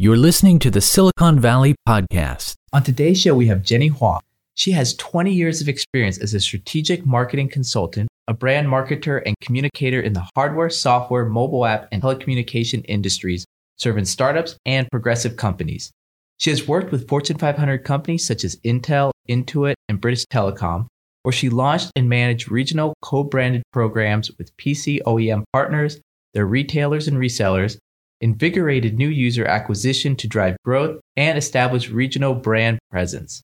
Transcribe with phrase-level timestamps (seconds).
[0.00, 2.54] You're listening to the Silicon Valley Podcast.
[2.72, 4.20] On today's show, we have Jenny Huang.
[4.54, 9.34] She has 20 years of experience as a strategic marketing consultant, a brand marketer, and
[9.40, 13.44] communicator in the hardware, software, mobile app, and telecommunication industries,
[13.76, 15.90] serving startups and progressive companies.
[16.36, 20.86] She has worked with Fortune 500 companies such as Intel, Intuit, and British Telecom,
[21.24, 26.00] where she launched and managed regional co branded programs with PC OEM partners,
[26.34, 27.78] their retailers and resellers,
[28.20, 33.42] invigorated new user acquisition to drive growth, and establish regional brand presence.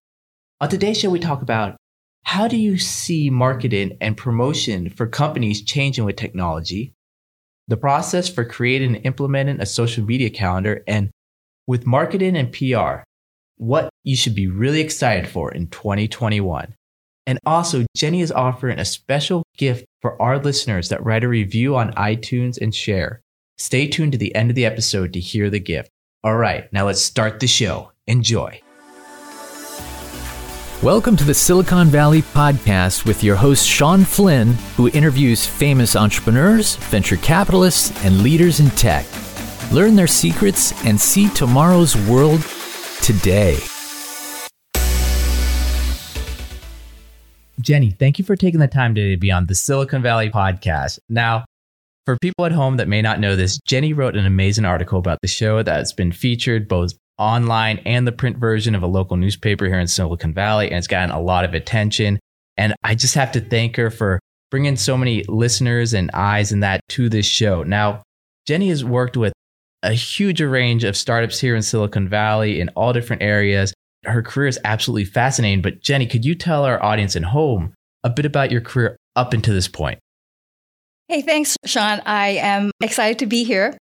[0.60, 1.77] On today's show, we talk about
[2.24, 6.95] how do you see marketing and promotion for companies changing with technology,
[7.68, 11.10] the process for creating and implementing a social media calendar, and
[11.66, 13.02] with marketing and PR,
[13.56, 16.74] what you should be really excited for in 2021.
[17.27, 21.74] And also, Jenny is offering a special gift for our listeners that write a review
[21.77, 23.20] on iTunes and share.
[23.57, 25.89] Stay tuned to the end of the episode to hear the gift.
[26.25, 27.93] All right, now let's start the show.
[28.09, 28.61] Enjoy.
[30.83, 36.74] Welcome to the Silicon Valley Podcast with your host, Shawn Flynn, who interviews famous entrepreneurs,
[36.77, 39.07] venture capitalists, and leaders in tech.
[39.71, 42.45] Learn their secrets and see tomorrow's world
[43.02, 43.57] today.
[47.61, 50.99] Jenny, thank you for taking the time today to be on the Silicon Valley podcast.
[51.09, 51.45] Now,
[52.07, 55.19] for people at home that may not know this, Jenny wrote an amazing article about
[55.23, 59.66] the show that's been featured both online and the print version of a local newspaper
[59.66, 62.19] here in Silicon Valley, and it's gotten a lot of attention.
[62.57, 66.62] And I just have to thank her for bringing so many listeners and eyes and
[66.62, 67.62] that to this show.
[67.62, 68.03] Now,
[68.47, 69.33] Jenny has worked with
[69.83, 73.72] a huge range of startups here in Silicon Valley in all different areas.
[74.05, 75.62] Her career is absolutely fascinating.
[75.62, 79.33] But Jenny, could you tell our audience at home a bit about your career up
[79.33, 79.99] until this point?
[81.15, 82.03] Hey, thanks, Shawn.
[82.06, 83.78] I am excited to be here.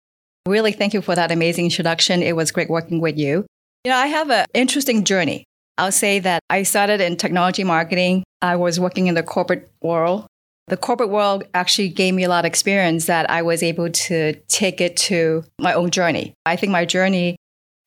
[0.48, 2.22] Really, thank you for that amazing introduction.
[2.22, 3.48] It was great working with you.
[3.84, 5.44] You know, I have an interesting journey.
[5.80, 8.23] I'll say that I started in technology marketing.
[8.44, 10.28] I was working in the corporate world.
[10.68, 14.34] The corporate world actually gave me a lot of experience that I was able to
[14.47, 16.35] take it to my own journey.
[16.46, 17.38] I think my journey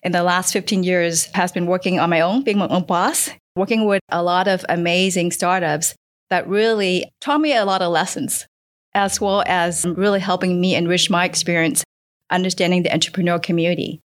[0.02, 3.30] in the last 15 years has been working on my own, being my own boss,
[3.54, 5.94] working with a lot of amazing startups
[6.30, 8.44] that really taught me a lot of lessons
[8.96, 11.84] as well as really helping me enrich my experience
[12.30, 14.00] understanding the entrepreneur community.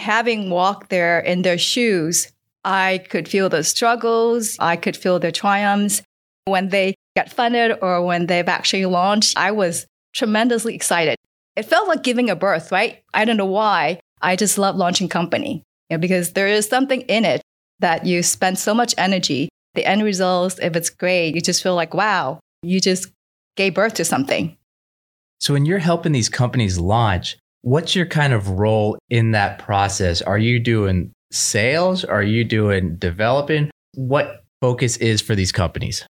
[0.00, 2.32] Having walked there in their shoes,
[2.64, 6.02] I could feel the struggles, I could feel the triumphs.
[6.46, 11.16] When they get funded or when they've actually launched, I was tremendously excited.
[11.54, 13.02] It felt like giving a birth, right?
[13.14, 14.00] I don't know why.
[14.22, 17.42] I just love launching company you know, because there is something in it
[17.80, 19.50] that you spend so much energy.
[19.74, 23.08] The end results, if it's great, you just feel like, wow, you just
[23.56, 24.56] gave birth to something.
[25.40, 30.22] So when you're helping these companies launch, what's your kind of role in that process?
[30.22, 32.04] Are you doing sales?
[32.04, 33.70] Are you doing developing?
[33.94, 36.06] What focus is for these companies?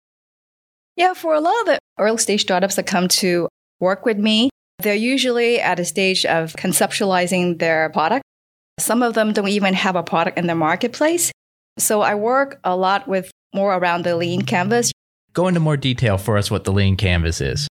[0.96, 3.48] Yeah, for a lot of the early stage startups that come to
[3.80, 4.50] work with me,
[4.80, 8.24] they're usually at a stage of conceptualizing their product.
[8.80, 11.32] Some of them don't even have a product in the marketplace.
[11.78, 14.92] So I work a lot with more around the lean canvas.
[15.38, 17.68] Go into more detail for us what the lean canvas is.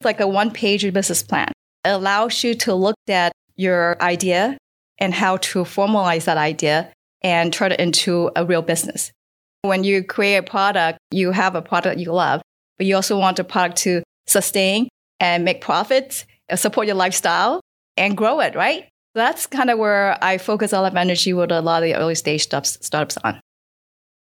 [0.00, 1.46] It's like a one page business plan.
[1.84, 4.58] It allows you to look at your idea
[4.98, 9.12] and how to formalize that idea and turn it into a real business.
[9.60, 12.42] When you create a product, you have a product you love,
[12.78, 14.88] but you also want the product to sustain
[15.20, 17.60] and make profits, uh, support your lifestyle,
[17.96, 18.88] and grow it, right?
[19.14, 21.94] That's kind of where I focus a lot of energy with a lot of the
[21.94, 23.40] early stage startups on.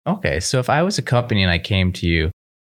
[0.06, 2.30] Okay, so if I was a company and I came to you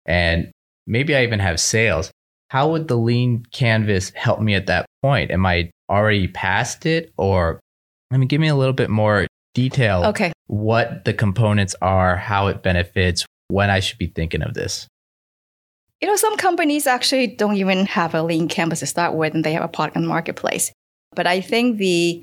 [0.06, 0.50] and
[0.86, 2.10] maybe I even have sales,
[2.48, 5.30] how would the lean canvas help me at that point?
[5.30, 7.60] Am I already past it or
[8.10, 10.32] I mean give me a little bit more detail okay.
[10.46, 14.86] what the components are, how it benefits, when I should be thinking of this.
[16.00, 19.44] You know, some companies actually don't even have a lean canvas to start with and
[19.44, 20.72] they have a product in the marketplace.
[21.14, 22.22] But I think the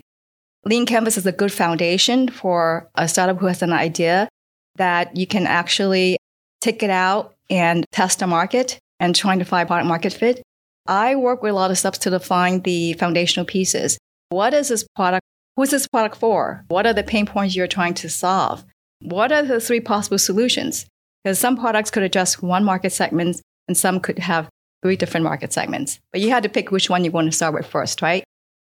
[0.66, 4.30] lean canvas is a good foundation for a startup who has an idea
[4.78, 6.18] that you can actually
[6.62, 10.44] take it out and test the market and trying to find product market fit.
[10.88, 13.97] I work with a lot of steps to define the foundational pieces.
[14.29, 15.23] What is this product?
[15.55, 16.64] Who's this product for?
[16.67, 18.64] What are the pain points you're trying to solve?
[19.02, 20.85] What are the three possible solutions?
[21.23, 24.49] Because some products could address one market segment and some could have
[24.82, 25.99] three different market segments.
[26.11, 28.23] But you had to pick which one you want to start with first, right?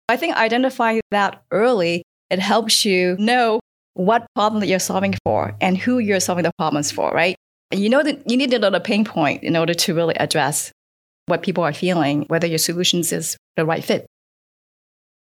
[0.10, 3.60] I think identifying that early, it helps you know
[3.94, 7.36] what problem that you're solving for and who you're solving the problems for, right?
[7.72, 10.72] You know that you need to know the pain point in order to really address
[11.28, 14.08] what people are feeling, whether your solutions is the right fit.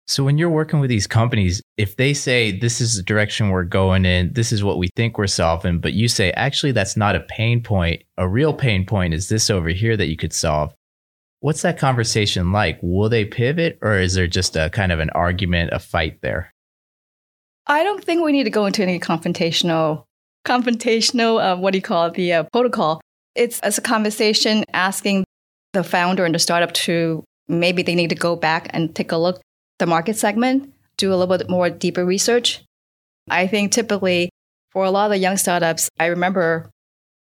[0.09, 3.63] So when you're working with these companies, if they say this is the direction we're
[3.63, 7.15] going in, this is what we think we're solving, but you say actually that's not
[7.15, 8.03] a pain point.
[8.17, 10.75] A real pain point is this over here that you could solve.
[11.41, 12.81] What's that conversation like?
[12.83, 16.53] Will they pivot or is there just a kind of an argument, a fight there?
[17.67, 20.07] I don't think we need to go into any confrontational,
[20.47, 23.01] confrontational, uh, what do you call it, the uh, protocol.
[23.35, 25.25] It's as a conversation asking
[25.73, 29.17] the founder and the startup to maybe they need to go back and take a
[29.17, 29.41] look
[29.79, 32.63] the market segment, do a little bit more deeper research.
[33.29, 34.31] I think typically
[34.71, 36.71] for a lot of the young startups, I remember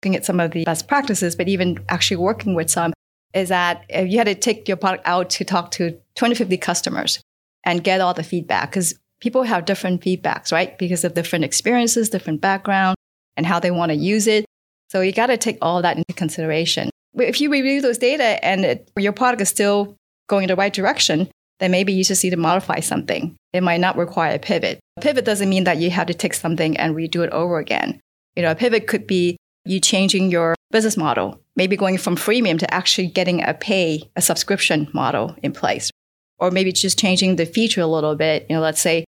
[0.02, 2.94] looking at some of the best practices, but even actually working with some,
[3.34, 7.20] is that if you had to take your product out to talk to 250 customers
[7.66, 10.78] and get all the feedback, because people have different feedbacks, right?
[10.78, 12.96] Because of different experiences, different background,
[13.38, 14.46] and how they want to use it.
[14.90, 16.90] So you got to take all that into consideration.
[17.16, 19.96] If you review those data and it, your product is still
[20.28, 23.36] going in the right direction, then maybe you just need to modify something.
[23.54, 24.80] It might not require a pivot.
[24.98, 28.00] A pivot doesn't mean that you have to take something and redo it over again.
[28.36, 32.60] You know, a pivot could be you changing your business model, maybe going from freemium
[32.60, 35.92] to actually getting a pay, a subscription model in place.
[36.40, 38.48] Or maybe just changing the feature a little bit.
[38.50, 39.06] You know, let's say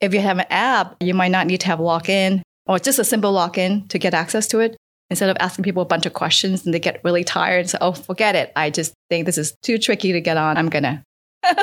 [0.00, 3.04] if you have an app, you might not need to have lock-in or just a
[3.04, 4.76] simple lock-in to get access to it.
[5.10, 7.78] Instead of asking people a bunch of questions and they get really tired and say,
[7.82, 8.50] oh, forget it.
[8.56, 10.56] I just think this is too tricky to get on.
[10.56, 11.04] I'm going to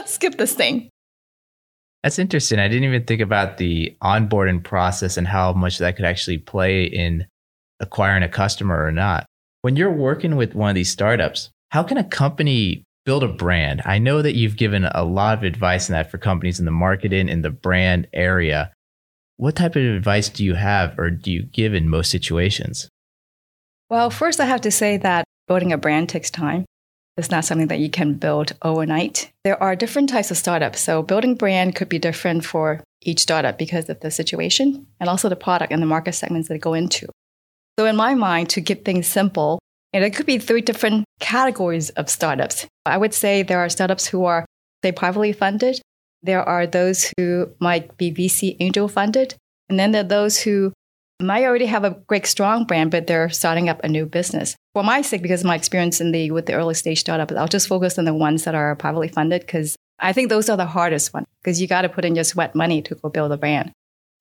[0.05, 0.89] skip this thing.
[2.03, 2.59] That's interesting.
[2.59, 6.83] I didn't even think about the onboarding process and how much that could actually play
[6.83, 7.25] in
[7.79, 9.25] acquiring a customer or not.
[9.61, 13.81] When you're working with one of these startups, how can a company build a brand?
[13.85, 16.71] I know that you've given a lot of advice in that for companies in the
[16.71, 18.71] marketing in the brand area.
[19.39, 22.89] What type of advice do you have or do you give in most situations?
[23.89, 26.65] Well, first, I have to say that building a brand takes time.
[27.15, 29.31] It's not something that you can build overnight.
[29.45, 30.81] There are different types of startups.
[30.81, 35.29] So building brand could be different for each startup because of the situation and also
[35.29, 37.07] the product and the market segments they go into.
[37.79, 39.59] So in my mind, to keep things simple,
[39.93, 42.67] and it could be three different categories of startups.
[42.85, 44.45] I would say there are startups who are,
[44.83, 45.79] say, privately funded.
[46.23, 49.35] There are those who might be VC angel funded.
[49.69, 50.73] And then there are those who
[51.21, 54.55] might already have a great strong brand, but they're starting up a new business.
[54.73, 57.47] For my sake, because of my experience in the with the early stage startup, I'll
[57.47, 60.65] just focus on the ones that are privately funded because I think those are the
[60.65, 63.37] hardest ones because you got to put in your sweat money to go build a
[63.37, 63.71] brand.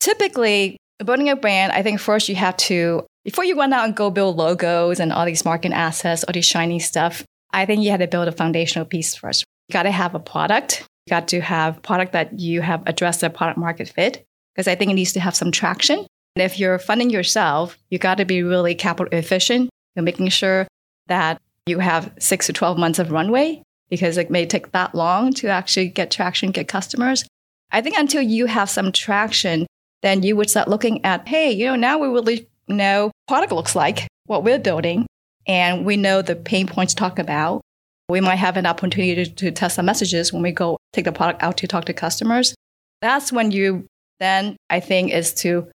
[0.01, 3.95] Typically, building a brand, I think first you have to before you run out and
[3.95, 7.25] go build logos and all these marketing assets, all this shiny stuff.
[7.53, 9.45] I think you had to build a foundational piece first.
[9.69, 10.85] You got to have a product.
[11.09, 14.25] Got to have product that you have addressed the product market fit
[14.55, 16.07] because I think it needs to have some traction.
[16.37, 19.71] And if you're funding yourself, you got to be really capital efficient.
[19.95, 20.69] You're making sure
[21.07, 25.33] that you have six to 12 months of runway because it may take that long
[25.35, 27.25] to actually get traction, get customers.
[27.71, 29.67] I think until you have some traction,
[30.03, 33.75] then you would start looking at, hey, you know, now we really know product looks
[33.75, 35.07] like, what we're building,
[35.47, 37.63] and we know the pain points talk about.
[38.09, 41.13] We might have an opportunity to, to test some messages when we go take the
[41.13, 42.55] product out to talk to customers.
[43.01, 43.87] That's when you
[44.19, 45.71] then, I think, is to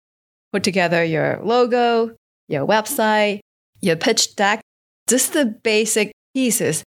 [0.53, 2.15] put together your logo,
[2.47, 3.39] your website,
[3.81, 4.61] your pitch deck,
[5.07, 6.83] just the basic pieces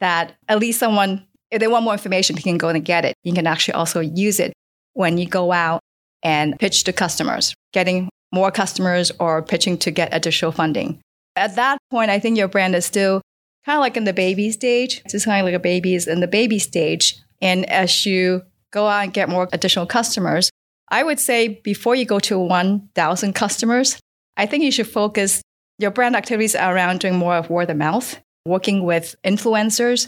[0.00, 3.14] that at least someone, if they want more information, can go and get it.
[3.22, 4.52] You can actually also use it
[4.94, 5.80] when you go out
[6.22, 11.00] and pitch to customers, getting more customers or pitching to get additional funding.
[11.36, 13.20] At that point, I think your brand is still
[13.66, 15.02] kind of like in the baby stage.
[15.04, 17.16] It's kind of like a baby is in the baby stage.
[17.42, 20.50] And as you go out and get more additional customers,
[20.88, 23.98] I would say before you go to 1,000 customers,
[24.36, 25.42] I think you should focus
[25.78, 30.06] your brand activities around doing more of word of mouth, working with influencers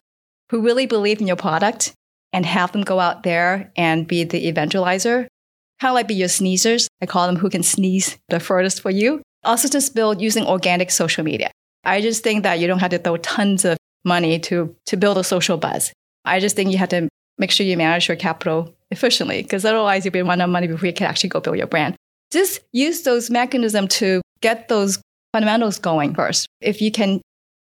[0.50, 1.92] who really believe in your product
[2.32, 5.26] and have them go out there and be the evangelizer,
[5.80, 6.86] kind of like be your sneezers.
[7.02, 9.20] I call them who can sneeze the furthest for you.
[9.44, 11.50] Also, just build using organic social media.
[11.88, 15.16] I just think that you don't have to throw tons of money to, to build
[15.18, 15.92] a social buzz.
[16.24, 20.04] I just think you have to make sure you manage your capital efficiently because otherwise
[20.04, 21.96] you'll be running money before you can actually go build your brand.
[22.30, 25.00] Just use those mechanisms to get those
[25.32, 26.46] fundamentals going first.
[26.60, 27.22] If you can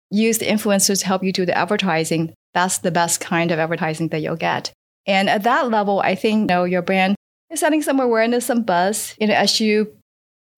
[0.09, 4.07] use the influencers to help you do the advertising, that's the best kind of advertising
[4.09, 4.71] that you'll get.
[5.05, 7.15] And at that level, I think you know, your brand
[7.51, 9.15] is setting some awareness, some buzz.
[9.19, 9.95] You know, as you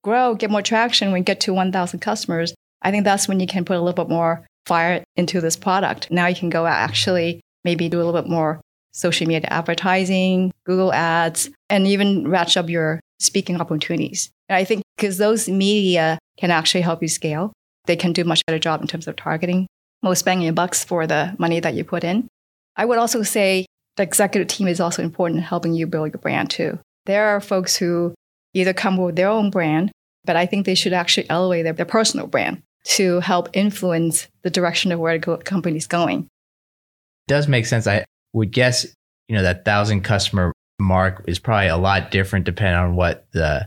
[0.03, 3.47] grow, get more traction, when you get to 1,000 customers, I think that's when you
[3.47, 6.11] can put a little bit more fire into this product.
[6.11, 10.93] Now you can go actually maybe do a little bit more social media advertising, Google
[10.93, 14.29] ads, and even ratchet up your speaking opportunities.
[14.47, 17.53] And I think because those media can actually help you scale,
[17.85, 19.67] they can do much better job in terms of targeting,
[20.01, 22.27] most bang your bucks for the money that you put in.
[22.75, 23.65] I would also say
[23.97, 26.79] the executive team is also important in helping you build your brand too.
[27.05, 28.13] There are folks who
[28.53, 29.91] either come with their own brand,
[30.25, 34.49] but I think they should actually elevate their, their personal brand to help influence the
[34.49, 36.21] direction of where the company is going.
[36.21, 37.87] It does make sense.
[37.87, 38.85] I would guess,
[39.27, 43.65] you know, that thousand customer mark is probably a lot different depending on what the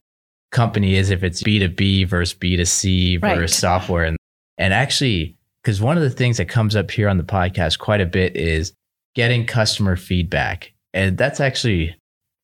[0.50, 3.50] company is, if it's B2B versus B2C versus right.
[3.50, 4.04] software.
[4.04, 4.16] And,
[4.58, 8.00] and actually, because one of the things that comes up here on the podcast quite
[8.00, 8.72] a bit is
[9.14, 10.72] getting customer feedback.
[10.94, 11.94] And that's actually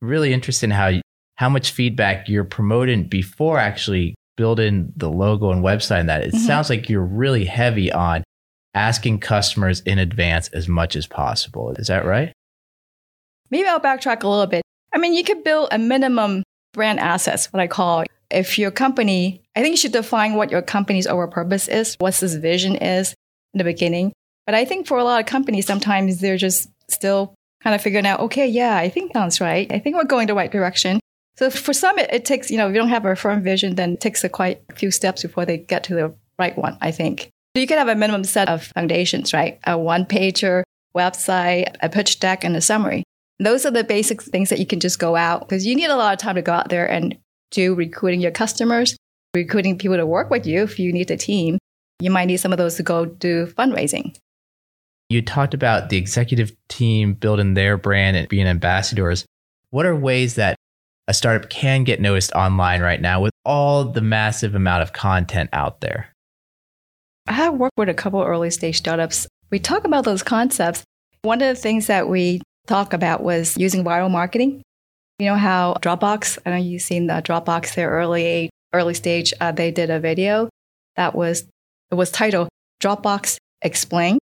[0.00, 0.92] really interesting how
[1.34, 6.22] how much feedback you're promoting before actually building the logo and website and that.
[6.22, 6.46] It mm-hmm.
[6.46, 8.24] sounds like you're really heavy on
[8.72, 11.72] asking customers in advance as much as possible.
[11.72, 12.32] Is that right?
[13.50, 14.62] Maybe I'll backtrack a little bit.
[14.94, 18.04] I mean, you could build a minimum brand assets, what I call.
[18.30, 22.14] If your company, I think you should define what your company's overall purpose is, what
[22.14, 23.14] this vision is
[23.54, 24.12] in the beginning.
[24.46, 28.06] But I think for a lot of companies, sometimes they're just still kind of figuring
[28.06, 29.70] out, okay, yeah, I think that's right.
[29.72, 31.00] I think we're going the right direction.
[31.38, 33.76] So for some, it, it takes, you know, if you don't have a firm vision,
[33.76, 36.76] then it takes a quite a few steps before they get to the right one,
[36.80, 37.30] I think.
[37.54, 39.60] So you can have a minimum set of foundations, right?
[39.64, 40.64] A one pager,
[40.96, 43.04] website, a pitch deck, and a summary.
[43.38, 45.96] Those are the basic things that you can just go out because you need a
[45.96, 47.16] lot of time to go out there and
[47.52, 48.96] do recruiting your customers,
[49.32, 51.56] recruiting people to work with you if you need a team.
[52.00, 54.16] You might need some of those to go do fundraising.
[55.08, 59.24] You talked about the executive team building their brand and being ambassadors.
[59.70, 60.56] What are ways that
[61.08, 65.48] a startup can get noticed online right now with all the massive amount of content
[65.52, 66.12] out there?
[67.26, 69.26] I have worked with a couple early stage startups.
[69.50, 70.84] We talk about those concepts.
[71.22, 74.62] One of the things that we talk about was using viral marketing.
[75.18, 79.50] You know how Dropbox, I know you've seen the Dropbox, their early early stage, uh,
[79.50, 80.50] they did a video
[80.96, 81.44] that was
[81.90, 82.48] it was titled
[82.82, 84.18] Dropbox Explain.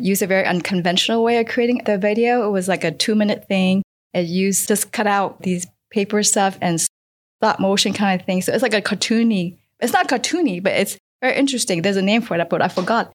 [0.00, 2.46] Use a very unconventional way of creating the video.
[2.46, 3.82] It was like a two minute thing.
[4.12, 8.42] It used just cut out these paper stuff and stop motion kind of thing.
[8.42, 9.56] So it's like a cartoony.
[9.80, 11.82] It's not cartoony, but it's very interesting.
[11.82, 13.12] There's a name for it, but I forgot.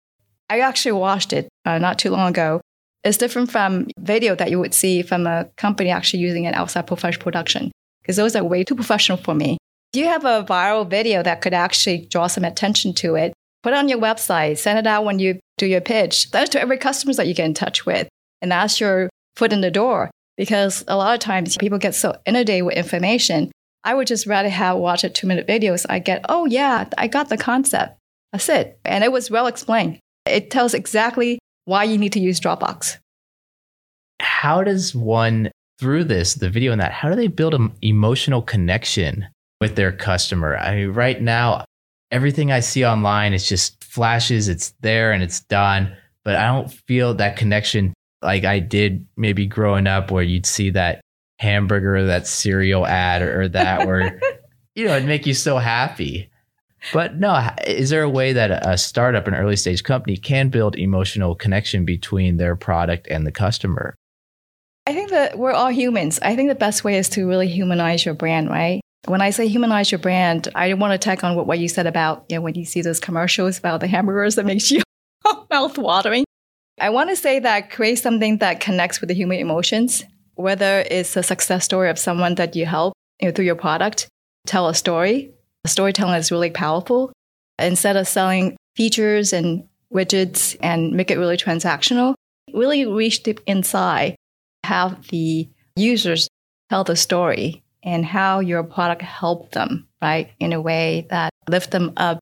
[0.50, 2.62] I actually watched it uh, not too long ago.
[3.04, 6.88] It's different from video that you would see from a company actually using an outside
[6.88, 9.58] professional production because those are way too professional for me.
[9.92, 13.34] Do you have a viral video that could actually draw some attention to it?
[13.62, 16.32] Put it on your website, send it out when you do your pitch.
[16.32, 18.08] That is to every customer that you get in touch with.
[18.42, 22.16] And that's your foot in the door because a lot of times people get so
[22.26, 23.52] inundated with information.
[23.84, 25.86] I would just rather have watch a two minute videos.
[25.90, 27.98] I get, oh yeah, I got the concept.
[28.32, 28.80] That's it.
[28.86, 30.00] And it was well explained.
[30.26, 32.98] It tells exactly why you need to use Dropbox.
[34.22, 38.42] How does one, through this, the video and that, how do they build an emotional
[38.42, 39.28] connection
[39.60, 40.56] with their customer?
[40.58, 41.66] I mean, right now,
[42.12, 46.72] everything I see online is just flashes, it's there and it's done, but I don't
[46.88, 51.02] feel that connection like I did maybe growing up where you'd see that
[51.40, 54.20] hamburger, that cereal ad or that where,
[54.76, 56.30] you know, it'd make you so happy.
[56.92, 60.76] But no, is there a way that a startup, an early stage company can build
[60.76, 63.96] emotional connection between their product and the customer?
[64.86, 66.20] I think that we're all humans.
[66.22, 68.82] I think the best way is to really humanize your brand, right?
[69.06, 71.88] When I say humanize your brand, I want to tack on what, what you said
[71.88, 74.82] about, you know, when you see those commercials about the hamburgers that makes you
[75.50, 76.26] mouth watering.
[76.80, 80.04] I want to say that create something that connects with the human emotions,
[80.36, 84.08] whether it's a success story of someone that you help you know, through your product,
[84.48, 85.32] tell a story.
[85.68, 87.14] Storytelling is really powerful.
[87.60, 92.16] Instead of selling features and widgets and make it really transactional,
[92.54, 94.16] really reach deep inside,
[94.64, 96.28] have the users
[96.70, 100.32] tell the story and how your product helped them, right?
[100.40, 102.20] In a way that lift them up,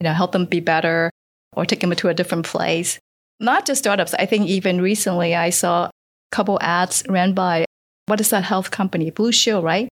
[0.00, 1.10] you know, help them be better
[1.54, 2.98] or take them to a different place
[3.40, 4.14] not just startups.
[4.14, 5.90] I think even recently I saw a
[6.30, 7.64] couple ads ran by
[8.06, 9.10] what is that health company?
[9.10, 9.88] Blue Shield, right?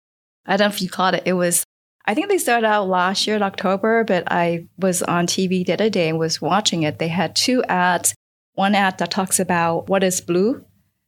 [0.47, 1.23] I don't know if you caught it.
[1.27, 1.65] It was,
[2.07, 5.75] I think they started out last year in October, but I was on TV the
[5.75, 6.99] other day and was watching it.
[6.99, 8.15] They had two ads.
[8.55, 10.65] One ad that talks about what is blue.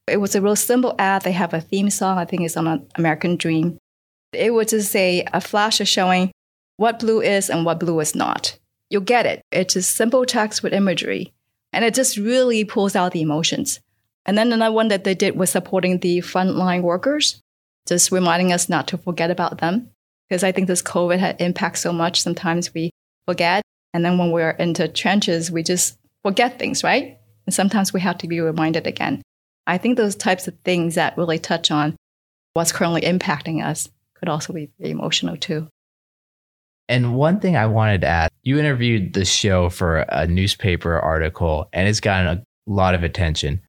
[0.06, 1.22] It was a real simple ad.
[1.22, 2.18] They have a theme song.
[2.18, 3.78] I think it's on an American Dream.
[4.32, 6.30] It was just a, a flash of showing
[6.76, 8.58] what blue is and what blue is not.
[8.90, 9.42] You'll get it.
[9.50, 11.32] It's just simple text with imagery.
[11.72, 13.80] And it just really pulls out the emotions.
[14.26, 17.40] And then another one that they did was supporting the frontline workers,
[17.86, 19.90] just reminding us not to forget about them.
[20.28, 22.90] Because I think this COVID had impact so much, sometimes we
[23.26, 23.62] forget.
[23.92, 27.18] And then when we're into trenches, we just forget things, right?
[27.46, 29.22] And sometimes we have to be reminded again.
[29.66, 31.96] I think those types of things that really touch on
[32.54, 35.68] what's currently impacting us could also be emotional too.
[36.88, 41.68] And one thing I wanted to add, you interviewed the show for a newspaper article
[41.72, 43.62] and it's gotten a lot of attention.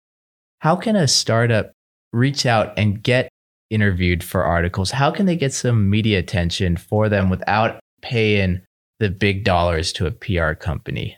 [0.59, 1.71] How can a startup
[2.11, 3.29] reach out and get
[3.73, 8.61] interviewed for articles, how can they get some media attention for them without paying
[8.99, 11.17] the big dollars to a PR company?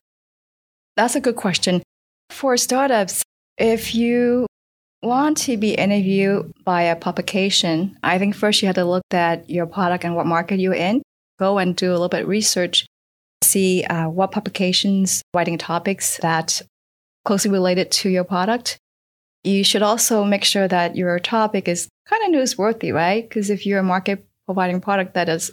[0.96, 1.84] That's a good question.
[2.30, 3.22] For startups,
[3.58, 4.48] if you
[5.04, 9.50] want to be interviewed by a publication, I think first you have to look at
[9.50, 11.02] your product and what market you're in.
[11.39, 12.86] Go and do a little bit of research,
[13.44, 16.62] see uh, what publications writing topics that
[17.25, 18.77] closely related to your product.
[19.44, 23.27] You should also make sure that your topic is kind of newsworthy, right?
[23.27, 25.51] Because if you're a market providing product that is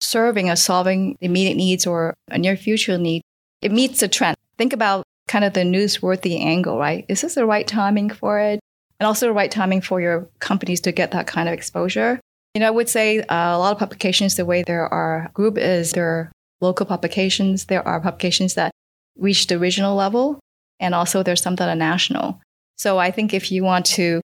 [0.00, 3.22] serving or solving immediate needs or a near future need,
[3.62, 4.36] it meets the trend.
[4.58, 7.04] Think about kind of the newsworthy angle, right?
[7.08, 8.60] Is this the right timing for it?
[8.98, 12.20] And also the right timing for your companies to get that kind of exposure.
[12.56, 15.58] You know, I would say uh, a lot of publications, the way there are group
[15.58, 16.32] is there are
[16.62, 17.66] local publications.
[17.66, 18.70] There are publications that
[19.18, 20.40] reach the regional level,
[20.80, 22.40] and also there's some that are national.
[22.78, 24.22] So I think if you want to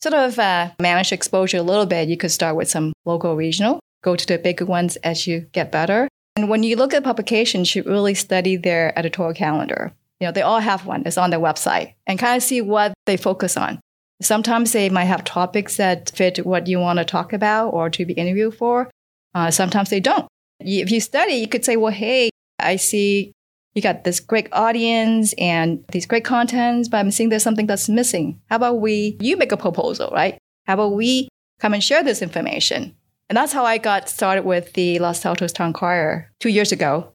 [0.00, 3.80] sort of uh, manage exposure a little bit, you could start with some local regional,
[4.04, 6.06] go to the bigger ones as you get better.
[6.36, 9.92] And when you look at publications, you really study their editorial calendar.
[10.20, 11.02] You know, they all have one.
[11.04, 13.80] It's on their website and kind of see what they focus on.
[14.24, 18.06] Sometimes they might have topics that fit what you want to talk about or to
[18.06, 18.90] be interviewed for.
[19.34, 20.28] Uh, sometimes they don't.
[20.60, 23.32] If you study, you could say, well, hey, I see
[23.74, 27.88] you got this great audience and these great contents, but I'm seeing there's something that's
[27.88, 28.40] missing.
[28.50, 30.38] How about we, you make a proposal, right?
[30.66, 32.94] How about we come and share this information?
[33.28, 37.12] And that's how I got started with the Los Altos Town Crier two years ago.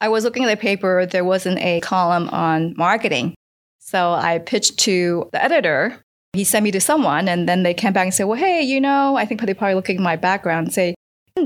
[0.00, 3.34] I was looking at the paper, there wasn't a column on marketing.
[3.78, 6.02] So I pitched to the editor.
[6.32, 8.80] He sent me to someone, and then they came back and said, Well, hey, you
[8.80, 10.94] know, I think they probably looking at my background and say,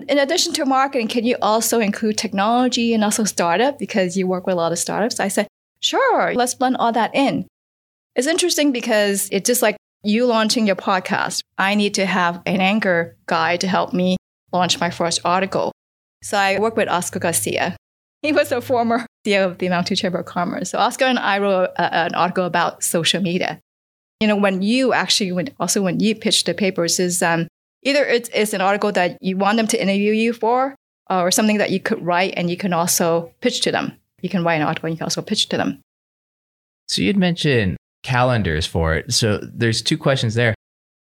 [0.08, 4.46] in addition to marketing, can you also include technology and also startup because you work
[4.46, 5.20] with a lot of startups?
[5.20, 5.48] I said,
[5.80, 7.46] sure, let's blend all that in.
[8.14, 11.40] It's interesting because it's just like you launching your podcast.
[11.58, 14.16] I need to have an anchor guy to help me
[14.52, 15.72] launch my first article.
[16.22, 17.76] So I work with Oscar Garcia.
[18.22, 20.70] He was a former CEO of the Mountain Chamber of Commerce.
[20.70, 23.60] So Oscar and I wrote a, an article about social media.
[24.22, 27.48] You know, when you actually, when, also when you pitch the papers, is um,
[27.82, 30.76] either it's, it's an article that you want them to interview you for
[31.10, 33.98] or something that you could write and you can also pitch to them.
[34.20, 35.80] You can write an article and you can also pitch to them.
[36.86, 39.12] So you'd mentioned calendars for it.
[39.12, 40.54] So there's two questions there.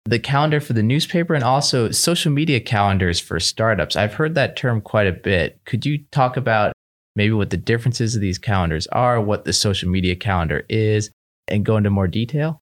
[0.05, 3.97] The calendar for the newspaper and also social media calendars for startups.
[3.97, 5.59] I've heard that term quite a bit.
[5.65, 6.71] Could you talk about
[7.17, 11.11] maybe what the differences of these calendars are, what the social media calendar is,
[11.49, 12.61] and go into more detail?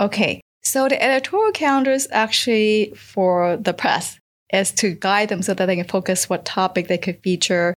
[0.00, 0.40] Okay.
[0.62, 4.18] So the editorial calendar is actually for the press,
[4.52, 7.74] is to guide them so that they can focus what topic they could feature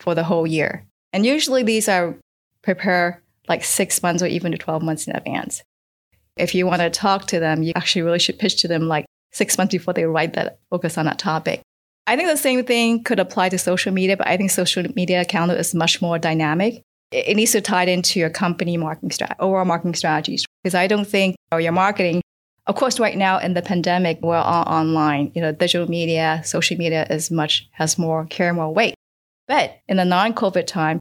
[0.00, 0.86] for the whole year.
[1.12, 2.16] And usually these are
[2.62, 3.16] prepared
[3.48, 5.62] like six months or even to 12 months in advance.
[6.36, 9.06] If you want to talk to them, you actually really should pitch to them like
[9.32, 11.62] six months before they write that focus on that topic.
[12.06, 15.24] I think the same thing could apply to social media, but I think social media
[15.24, 16.82] calendar is much more dynamic.
[17.10, 20.44] It needs to tie into your company marketing strategy, overall marketing strategies.
[20.62, 22.22] Because I don't think your marketing
[22.68, 25.32] of course, right now in the pandemic, we're all online.
[25.34, 28.94] You know, digital media, social media is much has more carry more weight.
[29.46, 31.00] But in the non-COVID time,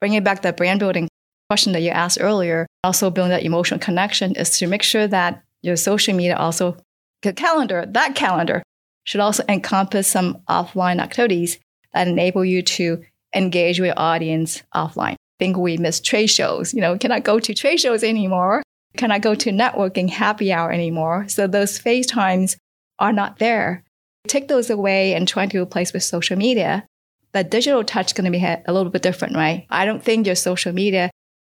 [0.00, 1.08] bringing back the brand building
[1.48, 5.42] question that you asked earlier, also building that emotional connection is to make sure that
[5.62, 6.76] your social media also
[7.22, 8.62] the calendar, that calendar
[9.04, 11.58] should also encompass some offline activities
[11.94, 13.02] that enable you to
[13.34, 15.16] engage with your audience offline.
[15.40, 16.74] I think we miss trade shows.
[16.74, 18.62] You know, cannot go to trade shows anymore
[18.98, 21.26] can I go to networking happy hour anymore?
[21.28, 22.56] So those FaceTimes
[22.98, 23.84] are not there.
[24.26, 26.84] Take those away and try to replace with social media.
[27.32, 29.66] The digital touch is going to be a little bit different, right?
[29.70, 31.10] I don't think your social media,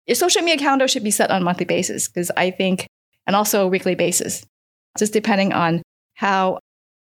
[0.06, 2.86] your social media calendar should be set on a monthly basis because I think,
[3.26, 4.44] and also a weekly basis,
[4.98, 5.82] just depending on
[6.14, 6.58] how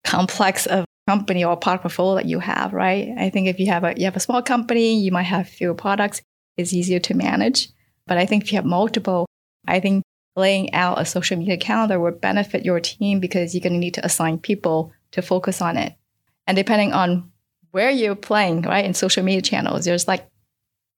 [0.04, 3.14] complex of company or product portfolio that you have, right?
[3.18, 5.74] I think if you have a you have a small company, you might have fewer
[5.74, 6.22] products.
[6.58, 7.70] It's easier to manage.
[8.08, 9.26] But I think if you have multiple,
[9.68, 10.04] I think
[10.36, 13.96] laying out a social media calendar would benefit your team because you're going to need
[13.96, 15.94] to assign people to focus on it.
[16.46, 17.32] And depending on
[17.72, 20.28] where you're playing, right, in social media channels, there's like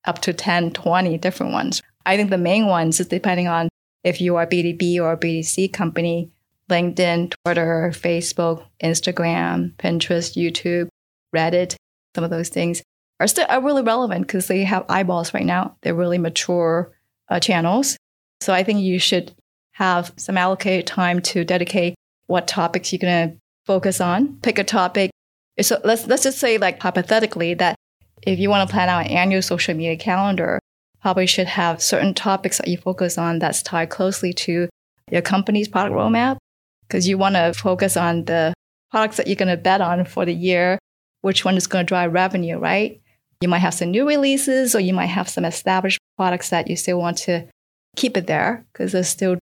[0.04, 1.82] up to 10, 20 different ones.
[2.06, 3.68] I think the main ones is depending on
[4.04, 6.30] if you are B2B or a B2C company,
[6.70, 10.88] LinkedIn, Twitter, Facebook, Instagram, Pinterest, YouTube,
[11.34, 11.74] Reddit,
[12.14, 12.82] some of those things
[13.20, 15.76] are still are really relevant because they have eyeballs right now.
[15.82, 16.90] They're really mature
[17.28, 17.96] uh, channels.
[18.40, 19.32] So I think you should
[19.72, 21.94] have some allocated time to dedicate
[22.26, 24.38] what topics you're going to focus on.
[24.42, 25.10] Pick a topic.
[25.60, 27.76] So let's let's just say like hypothetically that
[28.22, 30.58] if you want to plan out an annual social media calendar,
[31.02, 34.68] probably should have certain topics that you focus on that's tied closely to
[35.10, 36.38] your company's product roadmap
[36.86, 38.54] because you want to focus on the
[38.90, 40.78] products that you're going to bet on for the year,
[41.20, 43.00] which one is going to drive revenue, right?
[43.40, 46.76] You might have some new releases or you might have some established products that you
[46.76, 47.46] still want to
[47.96, 49.38] keep it there because they're still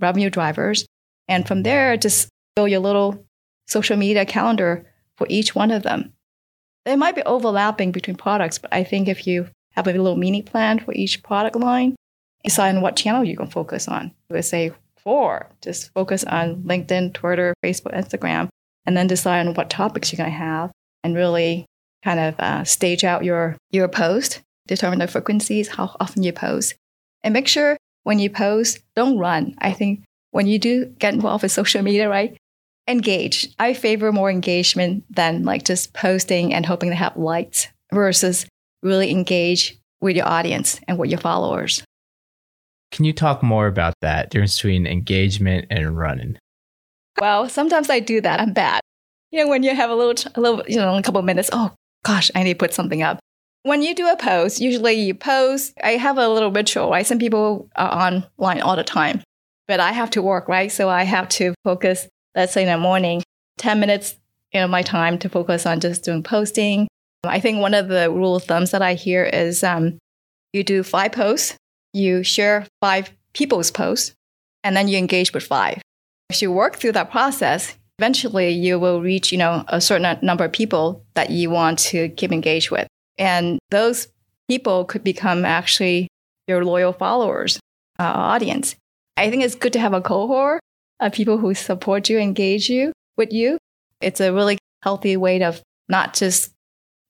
[0.00, 0.86] revenue drivers.
[1.28, 3.24] And from there, just build your little
[3.66, 4.86] social media calendar
[5.16, 6.12] for each one of them.
[6.84, 10.42] There might be overlapping between products, but I think if you have a little mini
[10.42, 11.94] plan for each product line,
[12.44, 14.12] decide on what channel you can focus on.
[14.30, 18.48] Let's say four, just focus on LinkedIn, Twitter, Facebook, Instagram,
[18.86, 20.72] and then decide on what topics you're going to have
[21.04, 21.66] and really
[22.02, 26.74] kind of uh, stage out your, your post, determine the frequencies, how often you post,
[27.22, 29.54] and make sure when you post, don't run.
[29.58, 32.36] I think when you do get involved with social media, right?
[32.88, 33.48] Engage.
[33.58, 38.46] I favor more engagement than like just posting and hoping to have likes versus
[38.82, 41.84] really engage with your audience and with your followers.
[42.90, 46.38] Can you talk more about that difference between engagement and running?
[47.20, 48.40] Well, sometimes I do that.
[48.40, 48.80] I'm bad.
[49.30, 51.48] You know, when you have a little, a little, you know, a couple of minutes,
[51.52, 51.72] oh
[52.04, 53.18] gosh, I need to put something up.
[53.64, 55.72] When you do a post, usually you post.
[55.82, 59.22] I have a little ritual, I send people are online all the time,
[59.68, 60.70] but I have to work, right?
[60.70, 63.22] So I have to focus, let's say in the morning,
[63.58, 64.16] 10 minutes
[64.52, 66.88] you know, my time to focus on just doing posting.
[67.24, 69.98] I think one of the rule of thumbs that I hear is um,
[70.52, 71.56] you do five posts,
[71.92, 74.14] you share five people's posts,
[74.64, 75.80] and then you engage with five.
[76.30, 80.44] If you work through that process, eventually you will reach, you know, a certain number
[80.44, 82.86] of people that you want to keep engaged with.
[83.18, 84.08] And those
[84.48, 86.08] people could become actually
[86.48, 87.60] your loyal followers,
[87.98, 88.74] uh, audience.
[89.16, 90.60] I think it's good to have a cohort
[91.00, 93.58] of people who support you, engage you with you.
[94.00, 96.52] It's a really healthy way of not just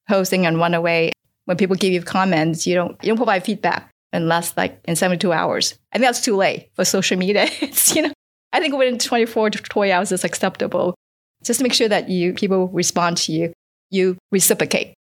[0.08, 1.12] posting and run away.
[1.44, 5.32] When people give you comments, you don't you don't provide feedback unless like in 72
[5.32, 5.74] hours.
[5.92, 7.48] I think that's too late for social media.
[7.60, 8.12] It's you know
[8.52, 10.94] I think within 24 to 20 hours is acceptable.
[11.42, 13.52] Just make sure that you people respond to you,
[13.90, 14.94] you reciprocate.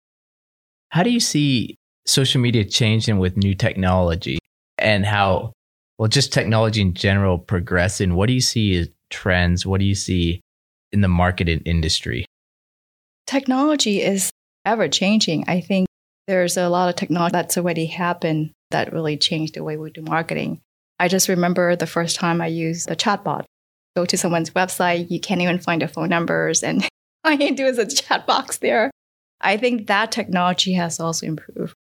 [0.90, 4.40] How do you see social media changing with new technology
[4.78, 5.54] and how,
[5.98, 8.16] well, just technology in general progressing?
[8.16, 9.66] What do you see as trends?
[9.66, 10.42] What do you see
[10.92, 12.26] in the marketing industry?
[13.28, 14.32] Technology is
[14.66, 15.46] ever changing.
[15.48, 15.88] I think
[16.28, 20.02] there's a lot of technology that's already happened that really changed the way we do
[20.02, 20.62] marketing.
[21.00, 23.46] I just remember the first time I used the chatbot.
[23.96, 26.88] Go to someone's website, you can't even find their phone numbers, and
[27.24, 28.92] all you do is a chat box there.
[29.42, 31.74] I think that technology has also improved.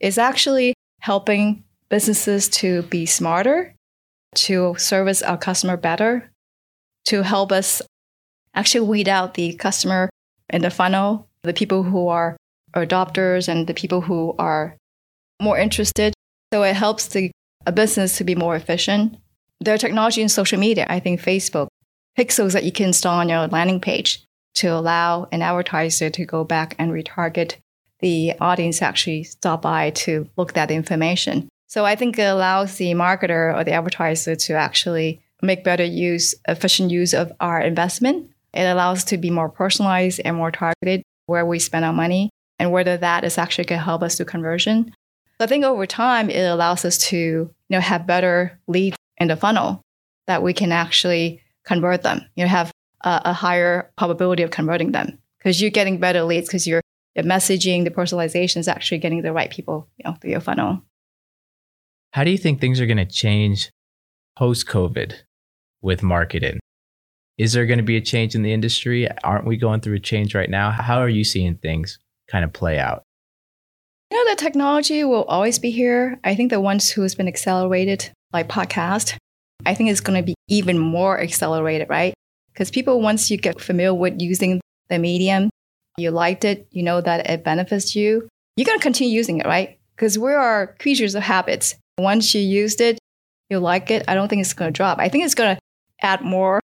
[0.00, 3.74] It's actually helping businesses to be smarter,
[4.34, 6.30] to service our customer better,
[7.06, 7.82] to help us
[8.54, 10.08] actually weed out the customer
[10.48, 12.36] in the funnel, the people who are
[12.74, 14.76] adopters and the people who are
[15.40, 16.14] more interested.
[16.52, 17.30] So it helps the,
[17.66, 19.16] a business to be more efficient.
[19.60, 21.68] There are technology in social media, I think Facebook,
[22.18, 26.44] pixels that you can install on your landing page to allow an advertiser to go
[26.44, 27.56] back and retarget
[28.00, 31.48] the audience actually stop by to look at the information.
[31.68, 36.34] So I think it allows the marketer or the advertiser to actually make better use,
[36.46, 38.30] efficient use of our investment.
[38.52, 42.72] It allows to be more personalized and more targeted where we spend our money and
[42.72, 44.92] whether that is actually going to help us do conversion.
[45.38, 49.28] So I think over time, it allows us to you know, have better leads in
[49.28, 49.82] the funnel
[50.26, 52.24] that we can actually convert them.
[52.36, 52.70] You know, have
[53.02, 56.82] a, a higher probability of converting them because you're getting better leads because you're
[57.16, 60.82] messaging, the personalization is actually getting the right people, you know, through your funnel.
[62.12, 63.70] How do you think things are going to change
[64.36, 65.14] post COVID
[65.80, 66.60] with marketing?
[67.38, 69.08] Is there going to be a change in the industry?
[69.24, 70.70] Aren't we going through a change right now?
[70.70, 73.02] How are you seeing things kind of play out?
[74.12, 76.20] You know, the technology will always be here.
[76.22, 79.16] I think the ones who has been accelerated, like podcast,
[79.64, 82.12] I think it's going to be even more accelerated, right?
[82.52, 85.48] Because people, once you get familiar with using the medium,
[85.96, 89.46] you liked it, you know that it benefits you, you're going to continue using it,
[89.46, 89.78] right?
[89.96, 91.76] Because we are creatures of habits.
[91.96, 92.98] Once you used it,
[93.48, 94.98] you like it, I don't think it's going to drop.
[94.98, 95.62] I think it's going to
[96.02, 96.60] add more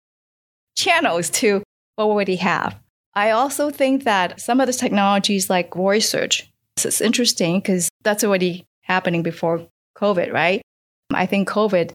[0.76, 1.62] channels to
[1.94, 2.76] what we already have.
[3.14, 6.50] I also think that some of the technologies like voice search,
[6.84, 10.62] is interesting because that's already happening before COVID, right?
[11.12, 11.92] I think COVID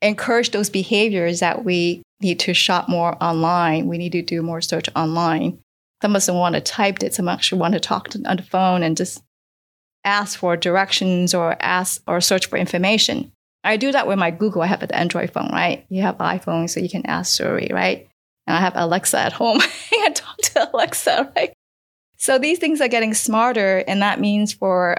[0.00, 3.86] encouraged those behaviors that we need to shop more online.
[3.86, 5.58] We need to do more search online.
[6.00, 7.14] Some of us want to type it.
[7.14, 9.22] Some actually want to talk to, on the phone and just
[10.04, 13.32] ask for directions or ask or search for information.
[13.64, 14.62] I do that with my Google.
[14.62, 15.86] I have an Android phone, right?
[15.88, 18.08] You have iPhone, so you can ask Siri, right?
[18.46, 19.60] And I have Alexa at home.
[19.92, 21.52] I talk to Alexa, right?
[22.22, 24.96] So these things are getting smarter, and that means for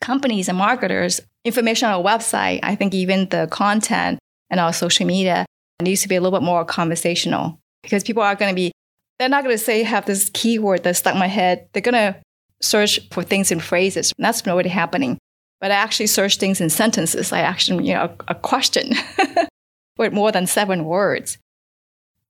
[0.00, 5.04] companies and marketers, information on a website, I think even the content and our social
[5.04, 5.44] media
[5.80, 7.58] needs to be a little bit more conversational.
[7.82, 8.70] because people are going to be,
[9.18, 11.66] they're not going to say, have this keyword that stuck my head.
[11.72, 12.14] They're going to
[12.60, 14.12] search for things in phrases.
[14.16, 15.18] And that's already happening.
[15.60, 17.32] But I actually search things in sentences.
[17.32, 18.92] I actually, you know, a, a question
[19.98, 21.38] with more than seven words.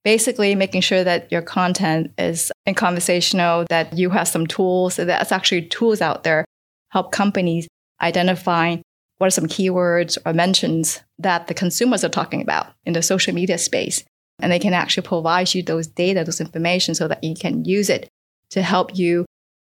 [0.05, 5.07] Basically, making sure that your content is in conversational, that you have some tools, that
[5.07, 6.45] that's actually tools out there
[6.93, 7.67] help companies
[8.03, 8.77] identify
[9.19, 13.33] what are some keywords or mentions that the consumers are talking about in the social
[13.33, 14.05] media space.
[14.41, 17.89] And they can actually provide you those data, those information so that you can use
[17.89, 18.09] it
[18.51, 19.25] to help you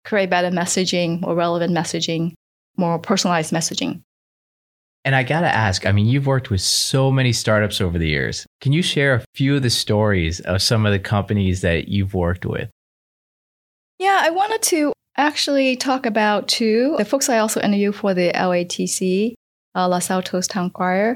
[0.04, 2.34] create better messaging, more relevant messaging,
[2.76, 4.04] more personalized messaging.
[5.08, 8.10] And I got to ask, I mean, you've worked with so many startups over the
[8.10, 8.46] years.
[8.60, 12.14] Can you share a few of the stories of some of the companies that you've
[12.14, 12.70] worked with?
[14.00, 16.96] Yeah, I wanted to actually talk about two.
[16.98, 19.36] The folks I also interview for the LATC,
[19.76, 21.16] uh, Los Altos Town Crier.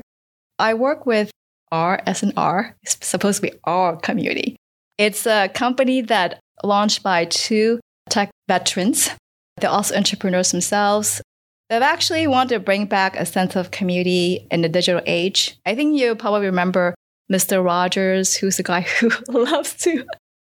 [0.58, 1.30] I work with
[1.74, 2.74] R, S and R.
[2.84, 4.56] It's supposed to be our community.
[4.98, 9.10] It's a company that launched by two tech veterans.
[9.58, 11.22] They're also entrepreneurs themselves.
[11.72, 15.58] They've actually wanted to bring back a sense of community in the digital age.
[15.66, 16.94] I think you probably remember
[17.32, 17.64] Mr.
[17.64, 20.04] Rogers, who's the guy who loves to,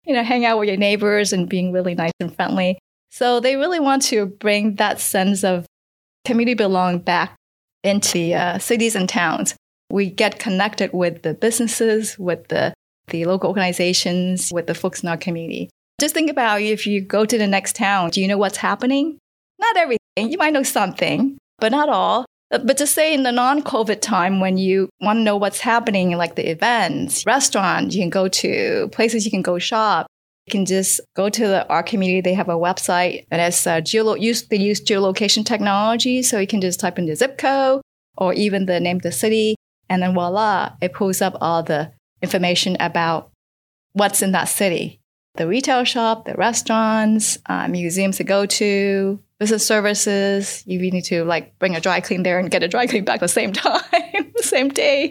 [0.05, 2.79] you know, hang out with your neighbors and being really nice and friendly.
[3.11, 5.67] So they really want to bring that sense of
[6.25, 7.35] community belong back
[7.83, 9.53] into the uh, cities and towns.
[9.91, 12.73] We get connected with the businesses, with the,
[13.09, 15.69] the local organizations, with the folks in our community.
[16.01, 19.19] Just think about if you go to the next town, do you know what's happening?
[19.59, 19.99] Not everything.
[20.15, 22.25] You might know something, but not all.
[22.49, 26.11] But to say in the non COVID time, when you want to know what's happening,
[26.11, 30.05] like the events, restaurants you can go to, places you can go shop,
[30.45, 32.21] you can just go to the our community.
[32.21, 36.21] They have a website and it's uh, geolo- use, they use geolocation technology.
[36.21, 37.81] So you can just type in the zip code
[38.17, 39.55] or even the name of the city.
[39.89, 43.31] And then voila, it pulls up all the information about
[43.93, 44.99] what's in that city.
[45.35, 50.63] The retail shop, the restaurants, uh, museums to go to, business services.
[50.65, 53.19] You need to like bring a dry clean there and get a dry clean back
[53.19, 55.09] the same time, the same day.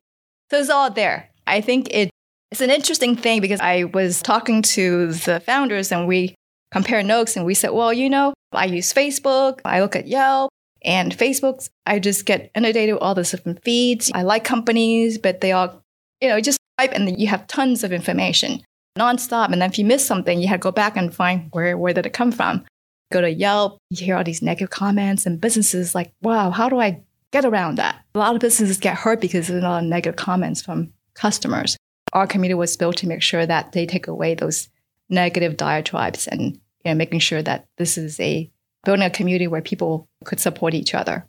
[0.51, 1.29] So it's all there.
[1.47, 2.11] I think it
[2.51, 6.35] it's an interesting thing because I was talking to the founders and we
[6.71, 10.51] compare notes and we said, well, you know, I use Facebook, I look at Yelp
[10.85, 14.11] and Facebook, I just get inundated with all the different feeds.
[14.15, 15.83] I like companies, but they all,
[16.21, 18.63] you know, just type and you have tons of information
[18.99, 19.53] nonstop.
[19.53, 21.93] And then if you miss something, you had to go back and find where, where
[21.93, 22.65] did it come from?
[23.13, 26.81] Go to Yelp, you hear all these negative comments and businesses like, wow, how do
[26.81, 28.01] I get around that?
[28.15, 31.77] A lot of businesses get hurt because there's a lot of negative comments from customers
[32.13, 34.69] our community was built to make sure that they take away those
[35.09, 36.53] negative diatribes and
[36.85, 38.51] you know, making sure that this is a
[38.85, 41.27] building a community where people could support each other.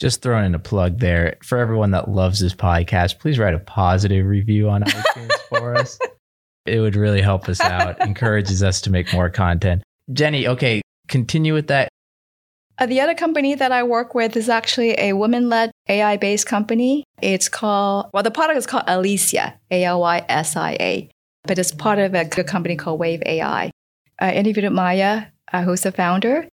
[0.00, 3.18] Just throwing in a plug there for everyone that loves this podcast.
[3.18, 5.98] Please write a positive review on iTunes for us.
[6.70, 9.82] It would really help us out, encourages us to make more content.
[10.12, 11.88] Jenny, okay, continue with that.
[12.78, 16.46] Uh, the other company that I work with is actually a women led AI based
[16.46, 17.04] company.
[17.20, 21.10] It's called, well, the product is called Alysia, A L Y S I A,
[21.44, 23.70] but it's part of a good company called Wave AI.
[24.18, 26.48] I interviewed Maya, uh, who's the founder.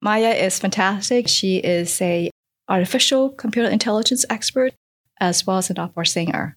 [0.00, 1.28] Maya is fantastic.
[1.28, 2.30] She is a
[2.68, 4.72] artificial computer intelligence expert
[5.20, 6.56] as well as an opera singer.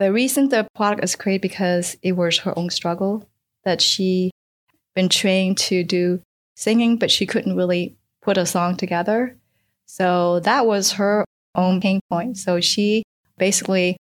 [0.00, 3.28] The reason the product is created because it was her own struggle
[3.64, 4.30] that she
[4.94, 6.22] been trained to do
[6.56, 9.36] singing, but she couldn't really put a song together.
[9.84, 12.38] So that was her own pain point.
[12.38, 13.02] So she
[13.36, 13.98] basically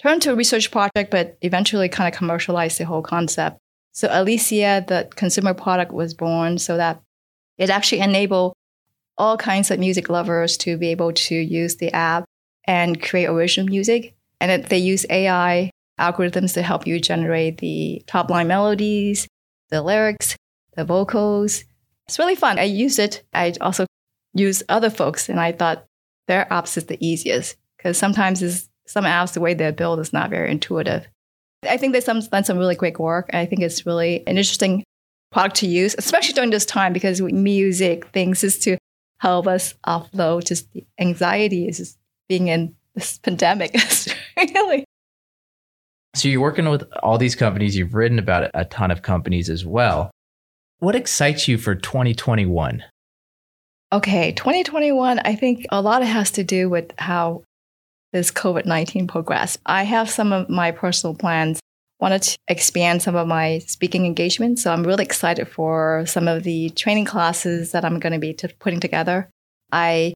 [0.00, 3.58] turned to a research project, but eventually kind of commercialized the whole concept.
[3.92, 7.00] So Alysia, the consumer product, was born so that
[7.56, 8.54] it actually enabled
[9.16, 12.24] all kinds of music lovers to be able to use the app
[12.64, 14.15] and create original music.
[14.40, 19.26] And it, they use AI algorithms to help you generate the top line melodies,
[19.70, 20.36] the lyrics,
[20.76, 21.64] the vocals,
[22.06, 22.58] it's really fun.
[22.58, 23.24] I use it.
[23.34, 23.86] I also
[24.32, 25.86] use other folks, and I thought
[26.28, 30.30] their apps is the easiest because sometimes some apps the way they're built is not
[30.30, 31.06] very intuitive.
[31.68, 33.30] I think they've done some really great work.
[33.32, 34.84] I think it's really an interesting
[35.32, 38.78] product to use, especially during this time because music things is to
[39.18, 43.74] help us offload just the anxiety is just being in this pandemic.
[44.54, 44.84] really.
[46.14, 47.76] So you're working with all these companies.
[47.76, 50.10] You've written about a ton of companies as well.
[50.78, 52.82] What excites you for 2021?
[53.92, 57.44] Okay, 2021, I think a lot of has to do with how
[58.12, 59.60] this COVID 19 progressed.
[59.64, 61.60] I have some of my personal plans.
[61.98, 64.62] Wanted to expand some of my speaking engagements.
[64.62, 68.34] So I'm really excited for some of the training classes that I'm going to be
[68.34, 69.30] t- putting together.
[69.72, 70.12] I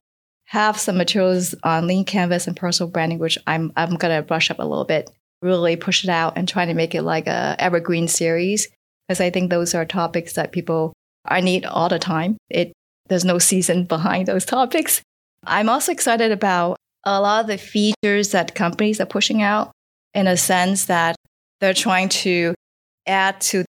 [0.51, 4.51] have some materials on lean canvas and personal branding, which I'm, I'm going to brush
[4.51, 5.09] up a little bit
[5.41, 8.67] really push it out and try to make it like a evergreen series
[9.07, 10.93] because I think those are topics that people
[11.25, 12.37] I need all the time.
[12.49, 12.73] It
[13.07, 15.01] there's no season behind those topics.
[15.45, 19.71] I'm also excited about a lot of the features that companies are pushing out
[20.13, 21.15] in a sense that
[21.59, 22.53] they're trying to
[23.07, 23.65] add to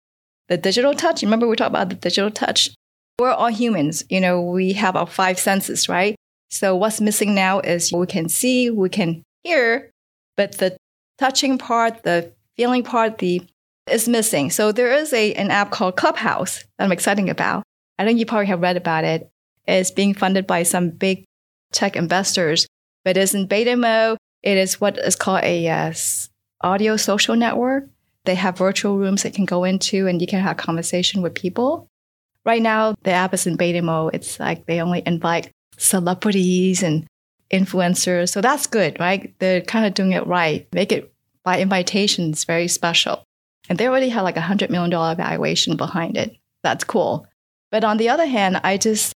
[0.49, 1.23] the digital touch.
[1.23, 2.69] Remember we talked about the digital touch?
[3.17, 4.03] We're all humans.
[4.09, 6.15] You know, we have our five senses, right?
[6.53, 9.89] So what's missing now is we can see, we can hear,
[10.37, 10.77] but the
[11.17, 13.41] touching part, the feeling part, the
[13.89, 14.51] is missing.
[14.51, 17.63] So there is a an app called Clubhouse that I'm excited about.
[17.97, 19.31] I think you probably have read about it.
[19.67, 21.25] It's being funded by some big
[21.71, 22.67] tech investors,
[23.03, 24.19] but it's in beta mode.
[24.43, 25.93] It is what is called a uh,
[26.61, 27.85] audio social network.
[28.25, 31.87] They have virtual rooms that can go into and you can have conversation with people.
[32.45, 34.13] Right now, the app is in beta mode.
[34.13, 35.49] It's like they only invite
[35.83, 37.05] celebrities and
[37.51, 38.29] influencers.
[38.29, 39.33] So that's good, right?
[39.39, 40.67] They're kind of doing it right.
[40.73, 43.23] Make it by invitation is very special.
[43.69, 46.35] And they already have like a $100 million valuation behind it.
[46.63, 47.27] That's cool.
[47.71, 49.13] But on the other hand, I just,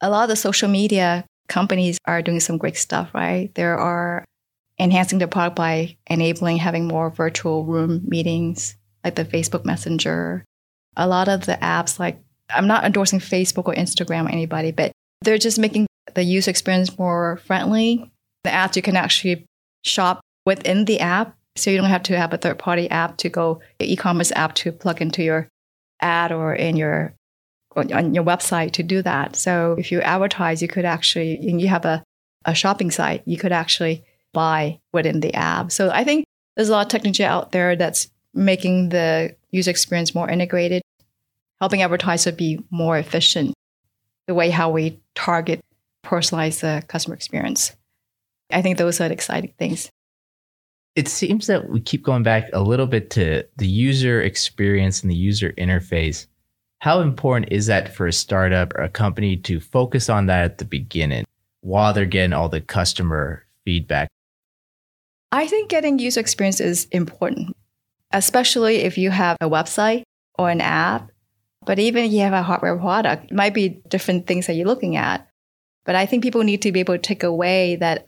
[0.00, 3.54] a lot of the social media companies are doing some great stuff, right?
[3.54, 4.24] There are
[4.78, 10.44] enhancing their product by enabling having more virtual room meetings, like the Facebook Messenger.
[10.96, 14.92] A lot of the apps, like I'm not endorsing Facebook or Instagram or anybody, but
[15.22, 18.10] they're just making the user experience more friendly.
[18.44, 19.46] The apps you can actually
[19.84, 21.36] shop within the app.
[21.56, 24.72] So you don't have to have a third party app to go, e-commerce app to
[24.72, 25.48] plug into your
[26.00, 27.14] ad or in your
[27.76, 29.36] on your website to do that.
[29.36, 32.02] So if you advertise, you could actually, and you have a,
[32.44, 35.70] a shopping site, you could actually buy within the app.
[35.70, 36.24] So I think
[36.56, 40.82] there's a lot of technology out there that's making the user experience more integrated,
[41.60, 43.54] helping advertisers be more efficient,
[44.26, 45.60] the way how we target,
[46.08, 47.76] personalize the customer experience.
[48.50, 49.90] I think those are the exciting things.
[50.96, 55.10] It seems that we keep going back a little bit to the user experience and
[55.10, 56.26] the user interface.
[56.80, 60.58] How important is that for a startup or a company to focus on that at
[60.58, 61.24] the beginning
[61.60, 64.08] while they're getting all the customer feedback?
[65.30, 67.54] I think getting user experience is important,
[68.12, 70.04] especially if you have a website
[70.38, 71.10] or an app.
[71.66, 74.66] But even if you have a hardware product, it might be different things that you're
[74.66, 75.27] looking at.
[75.88, 78.04] But I think people need to be able to take away that